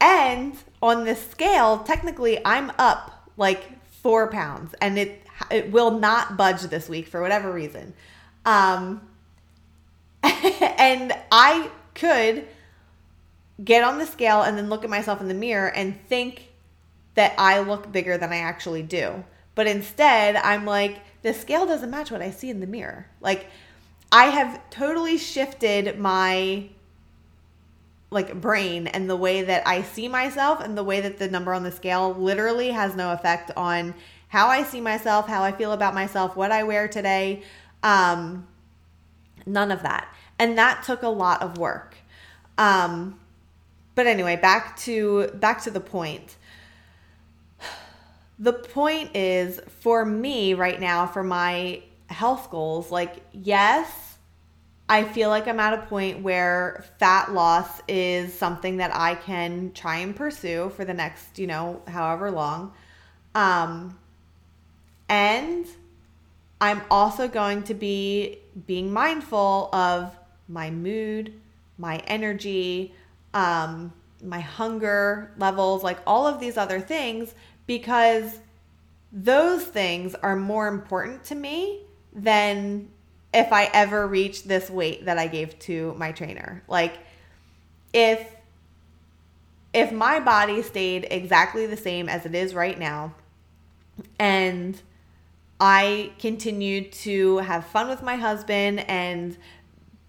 and 0.00 0.54
on 0.82 1.04
this 1.04 1.30
scale, 1.30 1.78
technically 1.78 2.38
I'm 2.44 2.70
up 2.78 3.30
like 3.36 3.84
4 4.02 4.30
pounds 4.30 4.74
and 4.80 4.98
it 4.98 5.22
it 5.50 5.70
will 5.70 5.90
not 5.90 6.36
budge 6.36 6.62
this 6.62 6.88
week 6.88 7.08
for 7.08 7.20
whatever 7.20 7.52
reason. 7.52 7.94
Um 8.44 9.02
and 10.22 11.12
I 11.30 11.70
could 11.94 12.46
get 13.62 13.82
on 13.82 13.98
the 13.98 14.06
scale 14.06 14.42
and 14.42 14.56
then 14.56 14.68
look 14.68 14.84
at 14.84 14.90
myself 14.90 15.20
in 15.20 15.28
the 15.28 15.34
mirror 15.34 15.68
and 15.68 16.00
think 16.08 16.52
that 17.14 17.34
I 17.38 17.60
look 17.60 17.90
bigger 17.90 18.18
than 18.18 18.32
I 18.32 18.38
actually 18.38 18.82
do. 18.82 19.24
But 19.54 19.66
instead, 19.66 20.36
I'm 20.36 20.66
like, 20.66 21.00
the 21.22 21.32
scale 21.32 21.66
doesn't 21.66 21.90
match 21.90 22.10
what 22.10 22.22
I 22.22 22.30
see 22.30 22.50
in 22.50 22.60
the 22.60 22.66
mirror. 22.66 23.06
Like, 23.20 23.46
I 24.12 24.26
have 24.26 24.60
totally 24.70 25.16
shifted 25.16 25.98
my 25.98 26.68
like 28.10 28.40
brain 28.40 28.86
and 28.86 29.10
the 29.10 29.16
way 29.16 29.42
that 29.42 29.66
I 29.66 29.82
see 29.82 30.08
myself 30.08 30.60
and 30.60 30.76
the 30.78 30.84
way 30.84 31.00
that 31.00 31.18
the 31.18 31.28
number 31.28 31.52
on 31.52 31.64
the 31.64 31.72
scale 31.72 32.14
literally 32.14 32.70
has 32.70 32.94
no 32.94 33.12
effect 33.12 33.50
on 33.56 33.94
how 34.28 34.48
I 34.48 34.62
see 34.62 34.80
myself, 34.80 35.26
how 35.28 35.42
I 35.42 35.52
feel 35.52 35.72
about 35.72 35.94
myself, 35.94 36.36
what 36.36 36.52
I 36.52 36.62
wear 36.62 36.88
today. 36.88 37.42
Um, 37.82 38.46
none 39.44 39.70
of 39.70 39.82
that. 39.82 40.08
And 40.38 40.58
that 40.58 40.82
took 40.82 41.02
a 41.02 41.08
lot 41.08 41.42
of 41.42 41.58
work. 41.58 41.96
Um, 42.58 43.18
but 43.94 44.06
anyway, 44.06 44.36
back 44.36 44.76
to 44.80 45.28
back 45.28 45.62
to 45.62 45.70
the 45.70 45.80
point. 45.80 46.36
The 48.38 48.52
point 48.52 49.16
is 49.16 49.60
for 49.80 50.04
me 50.04 50.52
right 50.52 50.78
now 50.78 51.06
for 51.06 51.22
my 51.22 51.82
health 52.08 52.50
goals, 52.50 52.90
like 52.90 53.22
yes, 53.32 54.05
I 54.88 55.02
feel 55.02 55.30
like 55.30 55.48
I'm 55.48 55.58
at 55.58 55.74
a 55.74 55.82
point 55.86 56.22
where 56.22 56.84
fat 56.98 57.32
loss 57.32 57.80
is 57.88 58.32
something 58.32 58.76
that 58.76 58.94
I 58.94 59.16
can 59.16 59.72
try 59.72 59.96
and 59.96 60.14
pursue 60.14 60.70
for 60.76 60.84
the 60.84 60.94
next, 60.94 61.38
you 61.38 61.46
know, 61.46 61.82
however 61.88 62.30
long. 62.30 62.72
Um 63.34 63.98
and 65.08 65.66
I'm 66.60 66.82
also 66.90 67.28
going 67.28 67.64
to 67.64 67.74
be 67.74 68.38
being 68.66 68.92
mindful 68.92 69.68
of 69.72 70.16
my 70.48 70.70
mood, 70.70 71.34
my 71.78 71.98
energy, 72.06 72.94
um, 73.34 73.92
my 74.22 74.40
hunger 74.40 75.32
levels, 75.38 75.82
like 75.82 75.98
all 76.06 76.26
of 76.26 76.40
these 76.40 76.56
other 76.56 76.80
things, 76.80 77.34
because 77.66 78.38
those 79.12 79.64
things 79.64 80.14
are 80.14 80.36
more 80.36 80.68
important 80.68 81.24
to 81.24 81.34
me 81.34 81.82
than 82.12 82.88
if 83.32 83.52
I 83.52 83.64
ever 83.72 84.06
reach 84.06 84.44
this 84.44 84.70
weight 84.70 85.04
that 85.04 85.18
I 85.18 85.26
gave 85.26 85.58
to 85.60 85.94
my 85.98 86.12
trainer. 86.12 86.62
Like 86.68 86.94
if 87.92 88.32
if 89.74 89.92
my 89.92 90.20
body 90.20 90.62
stayed 90.62 91.06
exactly 91.10 91.66
the 91.66 91.76
same 91.76 92.08
as 92.08 92.24
it 92.24 92.34
is 92.34 92.54
right 92.54 92.78
now 92.78 93.14
and 94.18 94.80
I 95.60 96.12
continued 96.18 96.92
to 96.92 97.38
have 97.38 97.66
fun 97.66 97.88
with 97.88 98.02
my 98.02 98.16
husband 98.16 98.80
and 98.88 99.36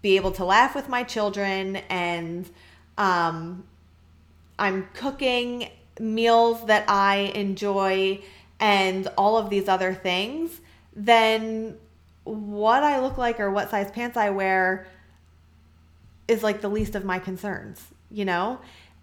be 0.00 0.16
able 0.16 0.32
to 0.32 0.44
laugh 0.44 0.74
with 0.74 0.88
my 0.88 1.02
children 1.02 1.76
and 1.88 2.48
um, 2.96 3.64
I'm 4.58 4.88
cooking 4.94 5.68
meals 6.00 6.66
that 6.66 6.88
I 6.88 7.32
enjoy 7.34 8.22
and 8.60 9.08
all 9.16 9.36
of 9.36 9.50
these 9.50 9.68
other 9.68 9.94
things, 9.94 10.60
then 10.94 11.76
what 12.34 12.82
I 12.82 13.00
look 13.00 13.18
like 13.18 13.40
or 13.40 13.50
what 13.50 13.70
size 13.70 13.90
pants 13.90 14.16
I 14.16 14.30
wear 14.30 14.86
is 16.26 16.42
like 16.42 16.60
the 16.60 16.68
least 16.68 16.94
of 16.94 17.04
my 17.04 17.18
concerns, 17.18 17.84
you 18.10 18.24
know? 18.24 18.60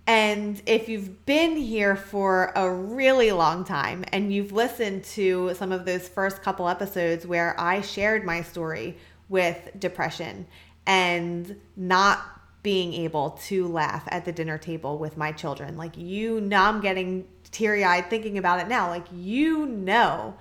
And 0.07 0.61
if 0.67 0.87
you've 0.87 1.25
been 1.25 1.57
here 1.57 1.95
for 1.95 2.51
a 2.55 2.71
really 2.71 3.31
long 3.31 3.65
time 3.65 4.05
and 4.11 4.31
you've 4.31 4.51
listened 4.51 5.03
to 5.05 5.55
some 5.55 5.71
of 5.71 5.85
those 5.85 6.07
first 6.07 6.43
couple 6.43 6.69
episodes 6.69 7.25
where 7.25 7.59
I 7.59 7.81
shared 7.81 8.23
my 8.23 8.43
story 8.43 8.97
with 9.29 9.71
depression 9.79 10.45
and 10.85 11.59
not 11.75 12.21
being 12.61 12.93
able 12.93 13.31
to 13.31 13.67
laugh 13.67 14.03
at 14.09 14.25
the 14.25 14.31
dinner 14.31 14.59
table 14.59 14.99
with 14.99 15.17
my 15.17 15.31
children. 15.31 15.75
Like, 15.75 15.97
you 15.97 16.39
know, 16.39 16.61
I'm 16.61 16.81
getting 16.81 17.27
teary 17.51 17.83
eyed 17.83 18.09
thinking 18.11 18.37
about 18.37 18.59
it 18.59 18.67
now. 18.67 18.89
Like, 18.89 19.05
you 19.11 19.65
know 19.65 20.35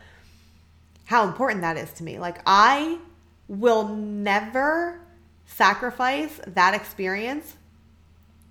how 1.05 1.27
important 1.27 1.61
that 1.63 1.77
is 1.77 1.93
to 1.95 2.05
me. 2.05 2.19
Like, 2.19 2.41
I 2.47 2.99
will 3.49 3.89
never 3.89 5.01
sacrifice 5.47 6.41
that 6.47 6.75
experience 6.75 7.57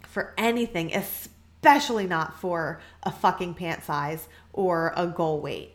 for 0.04 0.34
anything, 0.38 0.94
especially 0.94 2.06
not 2.06 2.40
for 2.40 2.80
a 3.02 3.12
fucking 3.12 3.56
pant 3.56 3.84
size 3.84 4.28
or 4.54 4.94
a 4.96 5.08
goal 5.08 5.40
weight, 5.42 5.74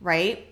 right? 0.00 0.46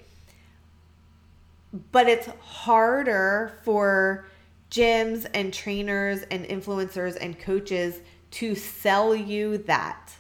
But 1.90 2.08
it's 2.08 2.26
harder 2.40 3.54
for 3.64 4.26
gyms 4.70 5.26
and 5.32 5.52
trainers 5.52 6.22
and 6.30 6.44
influencers 6.44 7.16
and 7.18 7.38
coaches 7.38 8.00
to 8.32 8.54
sell 8.54 9.14
you 9.14 9.58
that, 9.58 10.12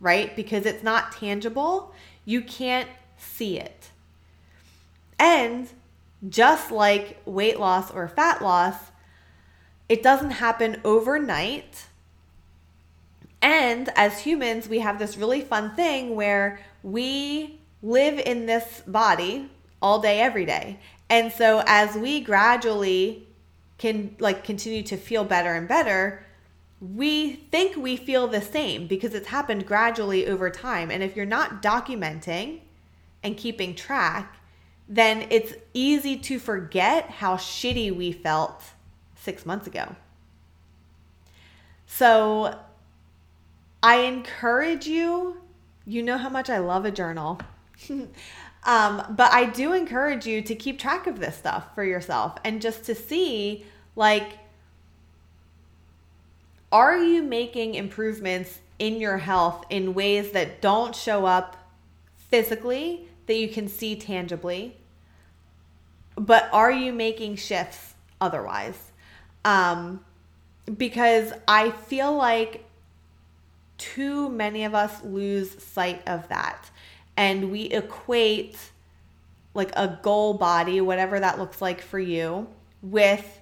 right? 0.00 0.34
Because 0.36 0.66
it's 0.66 0.82
not 0.82 1.12
tangible. 1.12 1.94
You 2.24 2.42
can't 2.42 2.88
see 3.16 3.58
it. 3.58 3.90
And 5.18 5.68
just 6.28 6.70
like 6.70 7.20
weight 7.24 7.58
loss 7.58 7.90
or 7.90 8.08
fat 8.08 8.42
loss, 8.42 8.76
it 9.88 10.02
doesn't 10.02 10.32
happen 10.32 10.80
overnight. 10.84 11.86
And 13.40 13.88
as 13.96 14.20
humans, 14.20 14.68
we 14.68 14.80
have 14.80 14.98
this 14.98 15.16
really 15.16 15.40
fun 15.40 15.74
thing 15.74 16.14
where 16.14 16.60
we 16.82 17.60
live 17.82 18.18
in 18.18 18.46
this 18.46 18.82
body 18.86 19.50
all 19.80 20.00
day, 20.00 20.20
every 20.20 20.44
day. 20.44 20.78
And 21.08 21.32
so 21.32 21.62
as 21.66 21.94
we 21.94 22.20
gradually 22.20 23.26
can 23.78 24.16
like 24.18 24.44
continue 24.44 24.82
to 24.82 24.96
feel 24.96 25.24
better 25.24 25.54
and 25.54 25.68
better, 25.68 26.24
we 26.80 27.32
think 27.32 27.76
we 27.76 27.96
feel 27.96 28.26
the 28.26 28.40
same 28.40 28.86
because 28.86 29.14
it's 29.14 29.28
happened 29.28 29.66
gradually 29.66 30.26
over 30.26 30.50
time. 30.50 30.90
And 30.90 31.02
if 31.02 31.16
you're 31.16 31.26
not 31.26 31.62
documenting 31.62 32.60
and 33.22 33.36
keeping 33.36 33.74
track, 33.74 34.36
then 34.88 35.26
it's 35.30 35.52
easy 35.74 36.16
to 36.16 36.38
forget 36.38 37.10
how 37.10 37.36
shitty 37.36 37.94
we 37.94 38.12
felt 38.12 38.62
six 39.16 39.44
months 39.44 39.66
ago. 39.66 39.94
So 41.86 42.58
I 43.82 43.96
encourage 43.96 44.86
you, 44.86 45.40
you 45.86 46.02
know 46.02 46.18
how 46.18 46.28
much 46.28 46.48
I 46.48 46.58
love 46.58 46.84
a 46.84 46.90
journal. 46.90 47.40
Um, 48.64 49.02
but 49.16 49.32
I 49.32 49.46
do 49.46 49.72
encourage 49.72 50.26
you 50.26 50.42
to 50.42 50.54
keep 50.54 50.78
track 50.78 51.06
of 51.06 51.20
this 51.20 51.36
stuff 51.36 51.74
for 51.74 51.84
yourself 51.84 52.36
and 52.44 52.60
just 52.60 52.84
to 52.84 52.94
see 52.94 53.64
like, 53.96 54.38
are 56.70 56.98
you 56.98 57.22
making 57.22 57.76
improvements 57.76 58.58
in 58.78 59.00
your 59.00 59.16
health 59.16 59.64
in 59.70 59.94
ways 59.94 60.32
that 60.32 60.60
don't 60.60 60.94
show 60.94 61.24
up 61.24 61.56
physically, 62.16 63.08
that 63.28 63.34
you 63.34 63.48
can 63.48 63.68
see 63.68 63.94
tangibly, 63.94 64.76
but 66.16 66.48
are 66.52 66.72
you 66.72 66.92
making 66.92 67.36
shifts 67.36 67.94
otherwise? 68.20 68.90
Um, 69.44 70.04
because 70.76 71.32
I 71.46 71.70
feel 71.70 72.12
like 72.12 72.64
too 73.76 74.28
many 74.28 74.64
of 74.64 74.74
us 74.74 75.04
lose 75.04 75.62
sight 75.62 76.02
of 76.08 76.28
that. 76.28 76.70
And 77.16 77.52
we 77.52 77.62
equate 77.64 78.56
like 79.54 79.72
a 79.76 79.98
goal 80.02 80.34
body, 80.34 80.80
whatever 80.80 81.20
that 81.20 81.38
looks 81.38 81.60
like 81.62 81.80
for 81.80 81.98
you, 81.98 82.48
with 82.82 83.40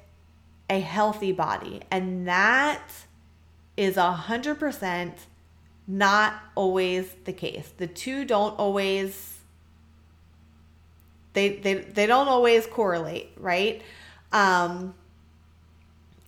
a 0.69 0.81
healthy 0.81 1.33
body. 1.33 1.81
And 1.91 2.27
that 2.27 2.91
is 3.77 3.97
a 3.97 4.13
hundred 4.13 4.59
percent 4.59 5.27
not 5.89 6.35
always 6.57 7.09
the 7.25 7.33
case. 7.33 7.73
The 7.77 7.87
two 7.87 8.25
don't 8.25 8.59
always 8.59 9.36
they 11.37 11.57
they, 11.57 11.75
they 11.75 12.07
don't 12.07 12.29
always 12.29 12.67
correlate, 12.67 13.31
right? 13.37 13.83
Um 14.33 14.95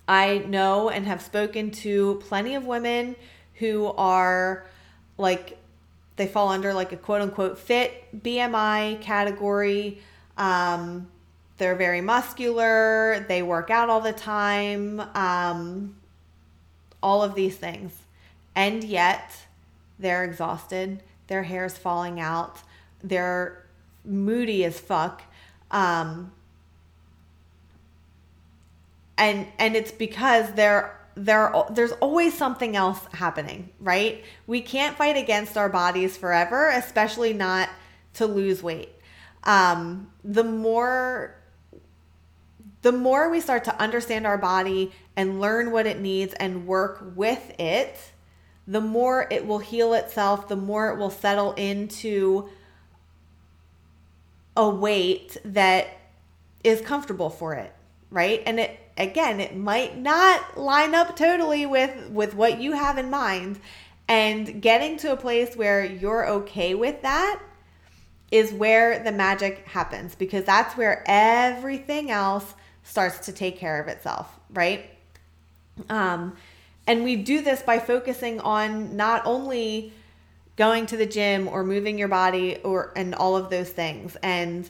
I 0.07 0.39
know 0.39 0.91
and 0.91 1.07
have 1.07 1.23
spoken 1.23 1.71
to 1.83 2.23
plenty 2.27 2.55
of 2.55 2.65
women 2.67 3.17
who 3.55 3.87
are 3.87 4.67
like 5.17 5.59
they 6.17 6.27
fall 6.27 6.49
under 6.49 6.75
like 6.75 6.93
a 6.93 6.97
quote 6.97 7.23
unquote 7.23 7.59
fit 7.59 8.23
BMI 8.23 9.01
category. 9.01 10.01
Um, 10.37 11.09
they're 11.57 11.75
very 11.75 12.01
muscular, 12.01 13.25
they 13.29 13.43
work 13.43 13.71
out 13.71 13.91
all 13.91 14.01
the 14.01 14.13
time, 14.13 15.01
um, 15.15 15.97
all 17.03 17.23
of 17.23 17.35
these 17.35 17.57
things. 17.57 17.93
And 18.55 18.85
yet 18.85 19.33
they're 19.99 20.23
exhausted, 20.23 21.03
their 21.27 21.43
hair's 21.43 21.77
falling 21.77 22.21
out, 22.21 22.63
they're 23.03 23.65
moody 24.09 24.65
as 24.65 24.81
fuck. 24.81 25.23
Um, 25.71 26.33
and 29.17 29.47
and 29.59 29.77
it's 29.77 29.93
because 29.93 30.53
they're 30.53 30.99
there 31.15 31.53
there's 31.71 31.93
always 31.93 32.37
something 32.37 32.77
else 32.77 33.01
happening, 33.13 33.71
right? 33.81 34.25
We 34.47 34.61
can't 34.61 34.97
fight 34.97 35.17
against 35.17 35.57
our 35.57 35.69
bodies 35.69 36.17
forever, 36.17 36.71
especially 36.71 37.33
not 37.33 37.69
to 38.15 38.27
lose 38.27 38.63
weight. 38.63 38.95
Um, 39.45 40.11
the 40.25 40.45
more 40.45 41.35
the 42.83 42.93
more 42.93 43.29
we 43.29 43.41
start 43.41 43.65
to 43.65 43.81
understand 43.81 44.27
our 44.27 44.39
body 44.39 44.93
and 45.17 45.41
learn 45.41 45.73
what 45.73 45.87
it 45.87 45.99
needs 45.99 46.33
and 46.35 46.67
work 46.67 47.13
with 47.17 47.59
it, 47.59 47.97
the 48.69 48.81
more 48.81 49.27
it 49.31 49.47
will 49.47 49.59
heal 49.59 49.95
itself, 49.95 50.47
the 50.47 50.57
more 50.57 50.91
it 50.93 50.99
will 50.99 51.11
settle 51.11 51.55
into 51.55 52.49
a 54.59 54.69
weight 54.69 55.37
that 55.45 55.87
is 56.65 56.81
comfortable 56.81 57.31
for 57.31 57.55
it, 57.55 57.73
right? 58.11 58.43
And 58.45 58.59
it 58.59 58.79
again, 58.99 59.39
it 59.39 59.57
might 59.57 59.97
not 59.97 60.59
line 60.59 60.95
up 60.95 61.17
totally 61.17 61.65
with 61.65 62.11
with 62.11 62.35
what 62.35 62.61
you 62.61 62.73
have 62.73 62.99
in 62.99 63.09
mind. 63.09 63.61
And 64.09 64.61
getting 64.61 64.97
to 64.99 65.13
a 65.13 65.17
place 65.17 65.55
where 65.55 65.85
you're 65.85 66.29
okay 66.29 66.75
with 66.75 67.03
that 67.03 67.41
is 68.31 68.53
where 68.53 69.03
the 69.05 69.13
magic 69.13 69.67
happens 69.67 70.15
because 70.15 70.45
that's 70.45 70.77
where 70.77 71.05
everything 71.07 72.11
else 72.11 72.55
starts 72.83 73.27
to 73.27 73.33
take 73.33 73.59
care 73.59 73.81
of 73.81 73.87
itself, 73.87 74.27
right? 74.51 74.91
Um, 75.89 76.37
and 76.87 77.05
we 77.05 77.17
do 77.17 77.43
this 77.43 77.63
by 77.63 77.79
focusing 77.79 78.41
on 78.41 78.97
not 78.97 79.25
only 79.27 79.93
going 80.59 80.85
to 80.87 80.97
the 80.97 81.07
gym 81.07 81.49
or 81.49 81.63
moving 81.63 81.97
your 81.97 82.09
body 82.09 82.59
or 82.65 82.93
and 82.97 83.15
all 83.15 83.37
of 83.37 83.49
those 83.49 83.71
things 83.71 84.17
and 84.23 84.69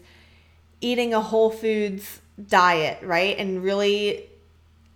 eating 0.80 1.14
a 1.14 1.20
whole 1.20 1.50
foods 1.50 2.20
diet, 2.46 3.02
right? 3.02 3.36
And 3.38 3.64
really, 3.64 4.28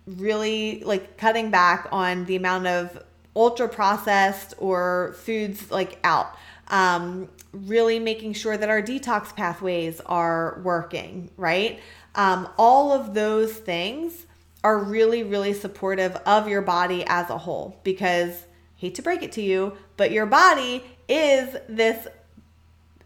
really 0.05 0.83
like 0.85 1.17
cutting 1.17 1.49
back 1.49 1.87
on 1.91 2.25
the 2.25 2.35
amount 2.35 2.67
of 2.67 3.03
ultra 3.35 3.67
processed 3.67 4.53
or 4.59 5.15
foods 5.17 5.71
like 5.71 5.99
out. 6.03 6.37
Um, 6.67 7.27
really 7.51 7.99
making 7.99 8.33
sure 8.33 8.55
that 8.55 8.69
our 8.69 8.81
detox 8.81 9.35
pathways 9.35 9.99
are 10.05 10.61
working, 10.63 11.29
right? 11.37 11.79
Um, 12.15 12.47
all 12.57 12.91
of 12.91 13.13
those 13.13 13.51
things 13.51 14.25
are 14.63 14.77
really, 14.77 15.23
really 15.23 15.53
supportive 15.53 16.15
of 16.25 16.47
your 16.47 16.61
body 16.61 17.03
as 17.07 17.29
a 17.29 17.37
whole 17.37 17.79
because, 17.83 18.45
hate 18.83 18.95
to 18.95 19.01
break 19.01 19.23
it 19.23 19.31
to 19.31 19.41
you, 19.41 19.77
but 19.95 20.11
your 20.11 20.25
body 20.25 20.83
is 21.07 21.55
this 21.69 22.05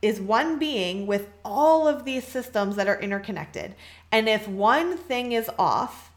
is 0.02 0.20
one 0.20 0.58
being 0.58 1.06
with 1.06 1.30
all 1.46 1.88
of 1.88 2.04
these 2.04 2.26
systems 2.26 2.76
that 2.78 2.88
are 2.88 3.00
interconnected. 3.00 3.76
And 4.12 4.28
if 4.28 4.48
one 4.48 4.98
thing 4.98 5.34
is 5.34 5.52
off, 5.60 6.12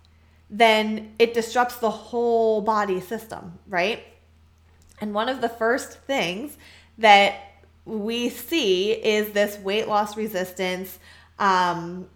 then 0.49 1.15
it 1.19 1.35
disrupts 1.35 1.77
the 1.77 1.91
whole 1.91 2.63
body 2.63 3.01
system, 3.01 3.59
right? 3.69 4.03
And 4.99 5.13
one 5.13 5.29
of 5.29 5.43
the 5.43 5.49
first 5.49 5.99
things 6.01 6.57
that 6.97 7.35
we 7.85 8.31
see 8.31 8.93
is 8.93 9.33
this 9.33 9.59
weight 9.59 9.89
loss 9.89 10.17
resistance. 10.17 10.99
Um, 11.39 12.09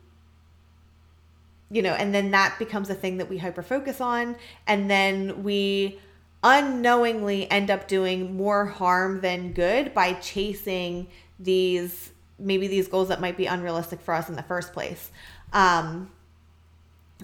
you 1.71 1.83
know, 1.83 1.93
and 1.93 2.15
then 2.15 2.31
that 2.31 2.59
becomes 2.59 2.89
a 2.89 2.95
thing 2.95 3.19
that 3.19 3.29
we 3.29 3.37
hyper 3.37 3.63
focus 3.63 4.01
on. 4.01 4.37
And 4.67 4.91
then 4.91 5.43
we 5.43 5.99
unknowingly 6.45 7.51
end 7.51 7.71
up 7.71 7.89
doing 7.89 8.37
more 8.37 8.67
harm 8.67 9.23
than 9.23 9.53
good 9.53 9.95
by 9.95 10.13
chasing 10.13 11.09
these 11.41 12.13
maybe 12.39 12.67
these 12.67 12.89
goals 12.89 13.09
that 13.09 13.21
might 13.21 13.37
be 13.37 13.47
unrealistic 13.47 14.01
for 14.01 14.13
us 14.13 14.29
in 14.29 14.37
the 14.37 14.43
first 14.43 14.73
place. 14.73 15.11
Um, 15.53 16.11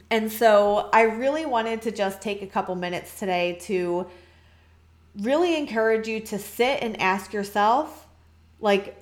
and 0.09 0.31
so 0.31 0.89
I 0.93 1.03
really 1.03 1.45
wanted 1.45 1.83
to 1.83 1.91
just 1.91 2.23
take 2.23 2.43
a 2.43 2.47
couple 2.47 2.75
minutes 2.77 3.19
today 3.19 3.59
to 3.63 4.07
really 5.21 5.57
encourage 5.57 6.07
you 6.07 6.21
to 6.21 6.39
sit 6.39 6.81
and 6.81 7.01
ask 7.01 7.33
yourself, 7.33 8.07
like, 8.61 8.97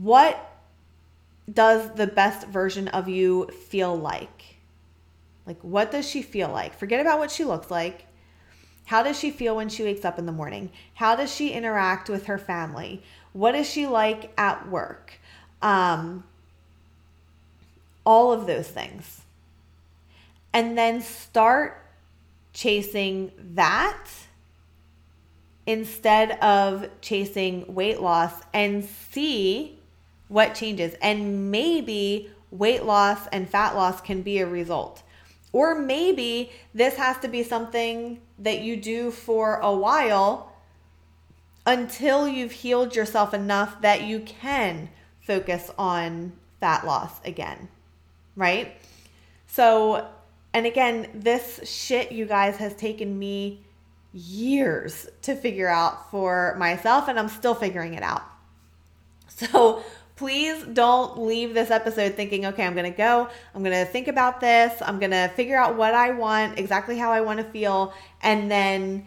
what 0.00 0.58
does 1.52 1.94
the 1.94 2.06
best 2.06 2.46
version 2.48 2.88
of 2.88 3.08
you 3.08 3.46
feel 3.68 3.94
like? 3.94 4.56
Like, 5.46 5.60
what 5.62 5.90
does 5.90 6.08
she 6.08 6.22
feel 6.22 6.48
like? 6.48 6.74
Forget 6.76 7.00
about 7.00 7.18
what 7.18 7.30
she 7.30 7.44
looks 7.44 7.70
like. 7.70 8.05
How 8.86 9.02
does 9.02 9.18
she 9.18 9.30
feel 9.30 9.56
when 9.56 9.68
she 9.68 9.82
wakes 9.82 10.04
up 10.04 10.18
in 10.18 10.26
the 10.26 10.32
morning? 10.32 10.70
How 10.94 11.16
does 11.16 11.34
she 11.34 11.50
interact 11.50 12.08
with 12.08 12.26
her 12.26 12.38
family? 12.38 13.02
What 13.32 13.54
is 13.54 13.68
she 13.68 13.86
like 13.86 14.32
at 14.38 14.68
work? 14.68 15.18
Um, 15.60 16.24
all 18.04 18.32
of 18.32 18.46
those 18.46 18.68
things. 18.68 19.22
And 20.52 20.78
then 20.78 21.02
start 21.02 21.84
chasing 22.52 23.32
that 23.54 24.06
instead 25.66 26.38
of 26.40 26.88
chasing 27.00 27.74
weight 27.74 28.00
loss 28.00 28.32
and 28.54 28.84
see 28.84 29.80
what 30.28 30.54
changes. 30.54 30.94
And 31.02 31.50
maybe 31.50 32.30
weight 32.52 32.84
loss 32.84 33.26
and 33.32 33.50
fat 33.50 33.74
loss 33.74 34.00
can 34.00 34.22
be 34.22 34.38
a 34.38 34.46
result. 34.46 35.02
Or 35.52 35.74
maybe 35.74 36.50
this 36.74 36.96
has 36.96 37.18
to 37.18 37.28
be 37.28 37.42
something 37.42 38.20
that 38.38 38.60
you 38.60 38.76
do 38.76 39.10
for 39.10 39.56
a 39.56 39.72
while 39.72 40.52
until 41.64 42.28
you've 42.28 42.52
healed 42.52 42.94
yourself 42.94 43.32
enough 43.32 43.80
that 43.80 44.02
you 44.02 44.20
can 44.20 44.90
focus 45.20 45.70
on 45.78 46.32
fat 46.60 46.86
loss 46.86 47.20
again 47.24 47.68
right? 48.36 48.76
So, 49.46 50.06
and 50.52 50.66
again, 50.66 51.08
this 51.14 51.60
shit, 51.68 52.12
you 52.12 52.26
guys, 52.26 52.56
has 52.58 52.74
taken 52.74 53.18
me 53.18 53.62
years 54.12 55.08
to 55.22 55.34
figure 55.34 55.68
out 55.68 56.10
for 56.10 56.54
myself, 56.58 57.08
and 57.08 57.18
I'm 57.18 57.28
still 57.28 57.54
figuring 57.54 57.94
it 57.94 58.02
out. 58.02 58.22
So, 59.28 59.82
please 60.16 60.64
don't 60.64 61.18
leave 61.18 61.54
this 61.54 61.70
episode 61.70 62.14
thinking, 62.14 62.46
okay, 62.46 62.64
I'm 62.64 62.74
going 62.74 62.90
to 62.90 62.96
go, 62.96 63.28
I'm 63.54 63.62
going 63.62 63.84
to 63.84 63.90
think 63.90 64.08
about 64.08 64.40
this, 64.40 64.80
I'm 64.80 64.98
going 64.98 65.10
to 65.10 65.28
figure 65.28 65.56
out 65.56 65.76
what 65.76 65.94
I 65.94 66.10
want, 66.10 66.58
exactly 66.58 66.96
how 66.96 67.12
I 67.12 67.20
want 67.20 67.38
to 67.38 67.44
feel, 67.44 67.92
and 68.22 68.50
then, 68.50 69.06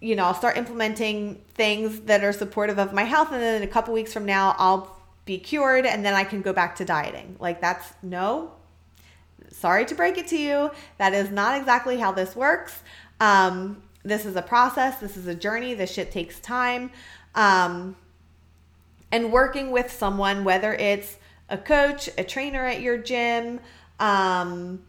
you 0.00 0.14
know, 0.14 0.24
I'll 0.24 0.34
start 0.34 0.56
implementing 0.56 1.42
things 1.54 2.00
that 2.02 2.22
are 2.22 2.32
supportive 2.32 2.78
of 2.78 2.92
my 2.92 3.02
health. 3.02 3.32
And 3.32 3.42
then 3.42 3.62
a 3.62 3.66
couple 3.66 3.92
weeks 3.92 4.12
from 4.12 4.24
now, 4.24 4.54
I'll 4.58 4.96
be 5.24 5.38
cured 5.38 5.84
and 5.84 6.04
then 6.04 6.14
I 6.14 6.24
can 6.24 6.40
go 6.40 6.52
back 6.52 6.76
to 6.76 6.84
dieting. 6.84 7.36
Like 7.38 7.60
that's 7.60 7.92
no. 8.02 8.52
Sorry 9.50 9.84
to 9.86 9.94
break 9.94 10.16
it 10.18 10.28
to 10.28 10.38
you. 10.38 10.70
That 10.98 11.12
is 11.12 11.30
not 11.30 11.58
exactly 11.58 11.98
how 11.98 12.12
this 12.12 12.34
works. 12.34 12.80
Um, 13.20 13.82
this 14.04 14.24
is 14.24 14.36
a 14.36 14.42
process. 14.42 15.00
This 15.00 15.16
is 15.16 15.26
a 15.26 15.34
journey. 15.34 15.74
This 15.74 15.92
shit 15.92 16.10
takes 16.10 16.40
time. 16.40 16.90
Um, 17.34 17.96
and 19.10 19.32
working 19.32 19.70
with 19.70 19.90
someone, 19.90 20.44
whether 20.44 20.74
it's 20.74 21.16
a 21.48 21.58
coach, 21.58 22.08
a 22.18 22.24
trainer 22.24 22.64
at 22.64 22.80
your 22.80 22.98
gym, 22.98 23.60
um, 24.00 24.82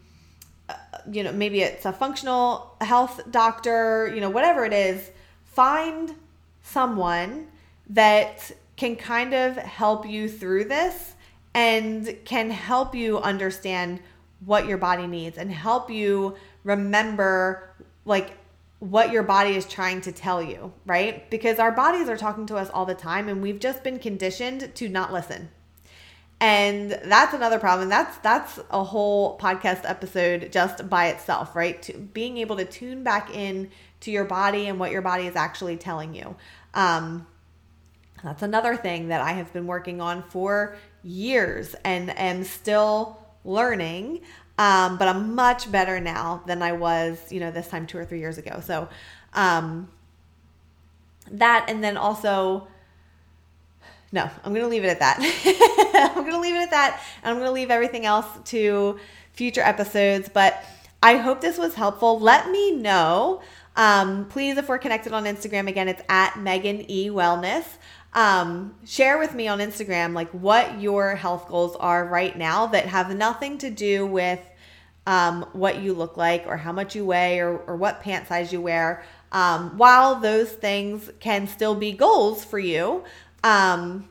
uh, 0.68 0.74
you 1.10 1.22
know, 1.22 1.32
maybe 1.32 1.62
it's 1.62 1.86
a 1.86 1.92
functional 1.92 2.76
health 2.80 3.20
doctor, 3.30 4.10
you 4.14 4.20
know, 4.20 4.30
whatever 4.30 4.64
it 4.64 4.72
is, 4.72 5.10
find 5.44 6.14
someone 6.62 7.46
that 7.88 8.50
can 8.76 8.96
kind 8.96 9.34
of 9.34 9.56
help 9.56 10.08
you 10.08 10.28
through 10.28 10.64
this 10.64 11.14
and 11.54 12.16
can 12.24 12.50
help 12.50 12.94
you 12.94 13.18
understand 13.18 14.00
what 14.44 14.66
your 14.66 14.78
body 14.78 15.06
needs 15.06 15.36
and 15.36 15.50
help 15.50 15.90
you 15.90 16.36
remember 16.64 17.70
like 18.04 18.32
what 18.80 19.12
your 19.12 19.22
body 19.22 19.54
is 19.54 19.66
trying 19.66 20.00
to 20.00 20.12
tell 20.12 20.42
you, 20.42 20.72
right? 20.86 21.30
Because 21.30 21.58
our 21.58 21.70
bodies 21.70 22.08
are 22.08 22.16
talking 22.16 22.46
to 22.46 22.56
us 22.56 22.70
all 22.70 22.86
the 22.86 22.94
time 22.94 23.28
and 23.28 23.42
we've 23.42 23.60
just 23.60 23.84
been 23.84 23.98
conditioned 23.98 24.74
to 24.74 24.88
not 24.88 25.12
listen. 25.12 25.50
And 26.40 26.92
that's 27.04 27.34
another 27.34 27.58
problem. 27.58 27.90
That's 27.90 28.16
that's 28.18 28.58
a 28.70 28.82
whole 28.82 29.38
podcast 29.38 29.82
episode 29.84 30.50
just 30.50 30.88
by 30.88 31.08
itself, 31.08 31.54
right? 31.54 31.80
To 31.82 31.98
being 31.98 32.38
able 32.38 32.56
to 32.56 32.64
tune 32.64 33.04
back 33.04 33.34
in 33.34 33.70
to 34.00 34.10
your 34.10 34.24
body 34.24 34.66
and 34.66 34.80
what 34.80 34.90
your 34.90 35.02
body 35.02 35.26
is 35.26 35.36
actually 35.36 35.76
telling 35.76 36.14
you. 36.14 36.34
Um, 36.72 37.26
that's 38.24 38.42
another 38.42 38.74
thing 38.76 39.08
that 39.08 39.20
I 39.20 39.32
have 39.32 39.52
been 39.52 39.66
working 39.66 40.00
on 40.00 40.22
for 40.22 40.76
years 41.02 41.74
and 41.84 42.16
am 42.18 42.44
still 42.44 43.18
learning. 43.44 44.22
Um, 44.58 44.98
but 44.98 45.08
I'm 45.08 45.34
much 45.34 45.70
better 45.72 46.00
now 46.00 46.42
than 46.46 46.62
I 46.62 46.72
was, 46.72 47.32
you 47.32 47.40
know, 47.40 47.50
this 47.50 47.68
time 47.68 47.86
two 47.86 47.98
or 47.98 48.04
three 48.04 48.20
years 48.20 48.36
ago. 48.36 48.60
So, 48.62 48.88
um, 49.32 49.88
that 51.30 51.66
and 51.68 51.82
then 51.82 51.96
also, 51.96 52.66
no, 54.12 54.28
I'm 54.44 54.52
going 54.52 54.64
to 54.64 54.68
leave 54.68 54.84
it 54.84 54.88
at 54.88 54.98
that. 54.98 55.18
I'm 56.16 56.22
going 56.22 56.32
to 56.32 56.40
leave 56.40 56.56
it 56.56 56.62
at 56.62 56.70
that. 56.70 57.00
And 57.22 57.30
I'm 57.30 57.36
going 57.36 57.48
to 57.48 57.52
leave 57.52 57.70
everything 57.70 58.04
else 58.04 58.26
to 58.46 58.98
future 59.32 59.62
episodes. 59.62 60.28
But 60.28 60.62
I 61.02 61.16
hope 61.16 61.40
this 61.40 61.56
was 61.56 61.74
helpful. 61.74 62.18
Let 62.18 62.50
me 62.50 62.72
know. 62.72 63.40
Um, 63.76 64.26
please, 64.26 64.56
if 64.56 64.68
we're 64.68 64.78
connected 64.78 65.12
on 65.12 65.24
Instagram, 65.24 65.68
again, 65.68 65.88
it's 65.88 66.02
at 66.08 66.38
Megan 66.38 66.90
E 66.90 67.08
Wellness 67.08 67.64
um, 68.12 68.74
share 68.84 69.18
with 69.18 69.34
me 69.34 69.46
on 69.48 69.58
Instagram 69.58 70.14
like 70.14 70.30
what 70.30 70.80
your 70.80 71.14
health 71.14 71.48
goals 71.48 71.76
are 71.76 72.04
right 72.04 72.36
now 72.36 72.66
that 72.66 72.86
have 72.86 73.14
nothing 73.14 73.58
to 73.58 73.70
do 73.70 74.06
with 74.06 74.40
um, 75.06 75.46
what 75.52 75.80
you 75.80 75.94
look 75.94 76.16
like 76.16 76.46
or 76.46 76.56
how 76.56 76.72
much 76.72 76.94
you 76.94 77.04
weigh 77.04 77.40
or, 77.40 77.58
or 77.58 77.76
what 77.76 78.00
pant 78.00 78.26
size 78.26 78.52
you 78.52 78.60
wear. 78.60 79.04
Um, 79.32 79.78
while 79.78 80.16
those 80.16 80.50
things 80.50 81.10
can 81.20 81.46
still 81.46 81.74
be 81.74 81.92
goals 81.92 82.44
for 82.44 82.58
you, 82.58 83.04
um, 83.44 84.08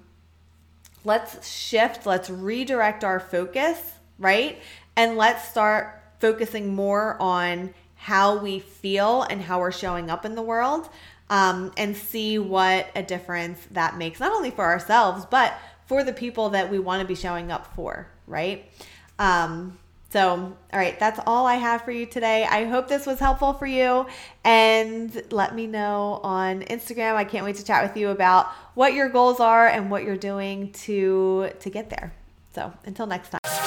let's 1.04 1.48
shift, 1.48 2.06
let's 2.06 2.30
redirect 2.30 3.04
our 3.04 3.19
focus, 3.19 3.78
right? 4.17 4.60
And 4.95 5.17
let's 5.17 5.50
start 5.50 6.02
focusing 6.19 6.74
more 6.74 7.22
on 7.22 7.74
how 8.00 8.38
we 8.38 8.60
feel 8.60 9.24
and 9.24 9.42
how 9.42 9.60
we're 9.60 9.74
showing 9.74 10.10
up 10.10 10.24
in 10.24 10.34
the 10.34 10.42
world 10.42 10.90
um, 11.30 11.72
and 11.76 11.96
see 11.96 12.40
what 12.40 12.88
a 12.96 13.04
difference 13.04 13.60
that 13.72 13.98
makes, 13.98 14.22
not 14.22 14.32
only 14.32 14.52
for 14.52 14.64
ourselves, 14.64 15.26
but 15.30 15.54
for 15.86 16.04
the 16.04 16.14
people 16.14 16.50
that 16.52 16.72
we 16.72 16.80
want 16.80 17.02
to 17.02 17.08
be 17.08 17.14
showing 17.14 17.52
up 17.52 17.76
for, 17.76 18.08
right? 18.26 18.72
Um, 19.20 19.78
so, 20.12 20.30
all 20.32 20.80
right, 20.80 20.98
that's 20.98 21.20
all 21.28 21.46
I 21.46 21.56
have 21.56 21.84
for 21.84 21.92
you 21.92 22.06
today. 22.06 22.48
I 22.50 22.64
hope 22.66 22.88
this 22.88 23.06
was 23.06 23.20
helpful 23.20 23.54
for 23.54 23.68
you. 23.68 24.08
And 24.46 25.22
let 25.30 25.54
me 25.54 25.68
know 25.68 26.22
on 26.24 26.62
Instagram. 26.62 27.16
I 27.16 27.26
can't 27.26 27.46
wait 27.46 27.58
to 27.58 27.66
chat 27.66 27.84
with 27.84 27.98
you 27.98 28.10
about 28.10 28.48
what 28.76 28.94
your 28.94 29.10
goals 29.10 29.42
are 29.42 29.68
and 29.68 29.92
what 29.92 30.04
you're 30.04 30.18
doing 30.18 30.72
to 30.72 31.52
to 31.60 31.70
get 31.70 31.90
there. 31.90 32.14
So, 32.56 32.74
until 32.86 33.06
next 33.06 33.30
time. 33.30 33.59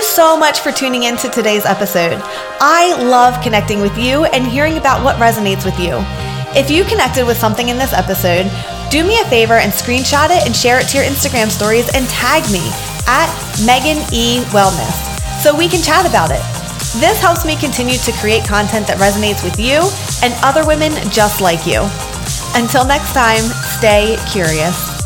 You 0.00 0.06
so 0.06 0.36
much 0.36 0.60
for 0.60 0.72
tuning 0.72 1.02
in 1.02 1.16
to 1.16 1.28
today's 1.28 1.66
episode. 1.66 2.18
I 2.60 2.96
love 3.02 3.42
connecting 3.42 3.80
with 3.80 3.98
you 3.98 4.24
and 4.24 4.46
hearing 4.46 4.78
about 4.78 5.04
what 5.04 5.16
resonates 5.16 5.64
with 5.64 5.78
you. 5.78 5.92
If 6.56 6.70
you 6.70 6.84
connected 6.84 7.26
with 7.26 7.36
something 7.36 7.68
in 7.68 7.76
this 7.76 7.92
episode, 7.92 8.50
do 8.90 9.04
me 9.04 9.20
a 9.20 9.24
favor 9.26 9.54
and 9.54 9.70
screenshot 9.70 10.30
it 10.30 10.46
and 10.46 10.56
share 10.56 10.80
it 10.80 10.88
to 10.88 10.98
your 10.98 11.06
Instagram 11.06 11.50
stories 11.50 11.90
and 11.94 12.08
tag 12.08 12.42
me 12.50 12.64
at 13.06 13.28
Megan 13.66 14.00
E 14.12 14.40
Wellness 14.56 14.96
so 15.42 15.54
we 15.54 15.68
can 15.68 15.82
chat 15.82 16.06
about 16.08 16.30
it. 16.30 16.42
This 16.98 17.20
helps 17.20 17.44
me 17.44 17.56
continue 17.56 17.98
to 17.98 18.12
create 18.12 18.44
content 18.44 18.86
that 18.86 18.96
resonates 18.96 19.44
with 19.44 19.58
you 19.60 19.84
and 20.24 20.32
other 20.42 20.66
women 20.66 20.92
just 21.10 21.42
like 21.42 21.66
you. 21.66 21.84
Until 22.54 22.86
next 22.86 23.12
time, 23.12 23.42
stay 23.76 24.16
curious. 24.30 24.99